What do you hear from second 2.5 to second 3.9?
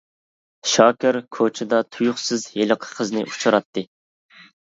ھېلىقى قىزنى ئۇچراتتى.